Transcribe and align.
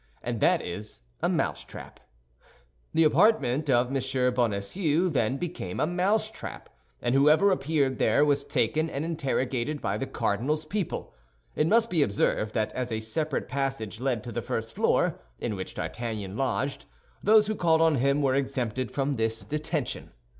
And 0.23 0.39
that 0.39 0.63
is 0.63 1.01
a 1.21 1.29
mousetrap. 1.29 1.99
The 2.91 3.03
apartment 3.03 3.69
of 3.69 3.95
M. 3.95 4.33
Bonacieux, 4.33 5.09
then, 5.09 5.37
became 5.37 5.79
a 5.79 5.85
mousetrap; 5.85 6.69
and 7.03 7.13
whoever 7.13 7.51
appeared 7.51 7.99
there 7.99 8.25
was 8.25 8.43
taken 8.43 8.89
and 8.89 9.05
interrogated 9.05 9.79
by 9.79 9.99
the 9.99 10.07
cardinal's 10.07 10.65
people. 10.65 11.13
It 11.55 11.67
must 11.67 11.91
be 11.91 12.01
observed 12.01 12.55
that 12.55 12.71
as 12.71 12.91
a 12.91 12.99
separate 12.99 13.47
passage 13.47 13.99
led 14.01 14.23
to 14.23 14.31
the 14.31 14.41
first 14.41 14.73
floor, 14.73 15.19
in 15.37 15.55
which 15.55 15.75
D'Artagnan 15.75 16.35
lodged, 16.35 16.87
those 17.21 17.45
who 17.45 17.53
called 17.53 17.83
on 17.83 17.97
him 17.97 18.23
were 18.23 18.33
exempted 18.33 18.89
from 18.89 19.13
this 19.13 19.45
detention. 19.45 20.13